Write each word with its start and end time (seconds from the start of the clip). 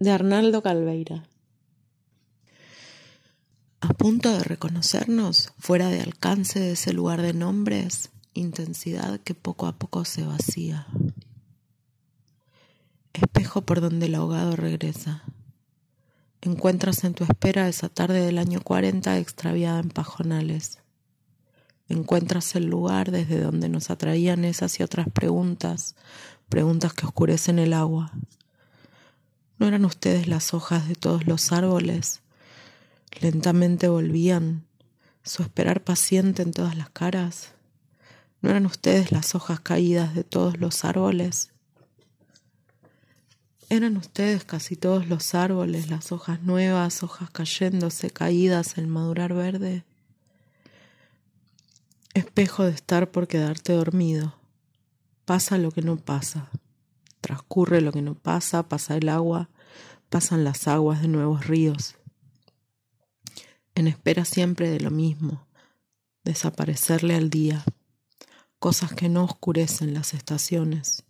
de 0.00 0.12
Arnaldo 0.12 0.62
Calveira. 0.62 1.24
A 3.80 3.88
punto 3.94 4.32
de 4.32 4.44
reconocernos, 4.44 5.52
fuera 5.58 5.88
de 5.88 6.00
alcance 6.00 6.60
de 6.60 6.72
ese 6.72 6.92
lugar 6.92 7.20
de 7.20 7.32
nombres, 7.32 8.10
intensidad 8.32 9.18
que 9.20 9.34
poco 9.34 9.66
a 9.66 9.76
poco 9.76 10.04
se 10.04 10.22
vacía. 10.22 10.86
Espejo 13.12 13.62
por 13.62 13.80
donde 13.80 14.06
el 14.06 14.14
ahogado 14.14 14.54
regresa. 14.54 15.24
Encuentras 16.42 17.02
en 17.02 17.14
tu 17.14 17.24
espera 17.24 17.68
esa 17.68 17.88
tarde 17.88 18.20
del 18.20 18.38
año 18.38 18.60
40 18.60 19.18
extraviada 19.18 19.80
en 19.80 19.88
pajonales. 19.88 20.78
Encuentras 21.88 22.54
el 22.54 22.66
lugar 22.66 23.10
desde 23.10 23.40
donde 23.40 23.68
nos 23.68 23.90
atraían 23.90 24.44
esas 24.44 24.78
y 24.78 24.84
otras 24.84 25.08
preguntas, 25.10 25.96
preguntas 26.48 26.92
que 26.92 27.06
oscurecen 27.06 27.58
el 27.58 27.72
agua. 27.72 28.12
¿No 29.58 29.66
eran 29.66 29.84
ustedes 29.84 30.28
las 30.28 30.54
hojas 30.54 30.88
de 30.88 30.94
todos 30.94 31.26
los 31.26 31.50
árboles? 31.50 32.20
Lentamente 33.20 33.88
volvían, 33.88 34.64
su 35.24 35.42
esperar 35.42 35.82
paciente 35.82 36.42
en 36.42 36.52
todas 36.52 36.76
las 36.76 36.90
caras. 36.90 37.52
¿No 38.40 38.50
eran 38.50 38.66
ustedes 38.66 39.10
las 39.10 39.34
hojas 39.34 39.58
caídas 39.58 40.14
de 40.14 40.22
todos 40.22 40.58
los 40.58 40.84
árboles? 40.84 41.50
Eran 43.68 43.96
ustedes 43.96 44.44
casi 44.44 44.76
todos 44.76 45.08
los 45.08 45.34
árboles, 45.34 45.90
las 45.90 46.12
hojas 46.12 46.40
nuevas, 46.42 47.02
hojas 47.02 47.28
cayéndose, 47.30 48.10
caídas, 48.10 48.78
el 48.78 48.86
madurar 48.86 49.34
verde. 49.34 49.84
Espejo 52.14 52.64
de 52.64 52.70
estar 52.70 53.10
por 53.10 53.26
quedarte 53.26 53.72
dormido. 53.72 54.34
Pasa 55.24 55.58
lo 55.58 55.72
que 55.72 55.82
no 55.82 55.96
pasa. 55.96 56.48
Transcurre 57.58 57.80
lo 57.80 57.90
que 57.90 58.02
no 58.02 58.14
pasa, 58.14 58.68
pasa 58.68 58.96
el 58.96 59.08
agua, 59.08 59.50
pasan 60.10 60.44
las 60.44 60.68
aguas 60.68 61.02
de 61.02 61.08
nuevos 61.08 61.48
ríos. 61.48 61.96
En 63.74 63.88
espera 63.88 64.24
siempre 64.24 64.70
de 64.70 64.78
lo 64.78 64.92
mismo, 64.92 65.44
desaparecerle 66.22 67.16
al 67.16 67.30
día, 67.30 67.64
cosas 68.60 68.92
que 68.92 69.08
no 69.08 69.24
oscurecen 69.24 69.92
las 69.92 70.14
estaciones, 70.14 71.02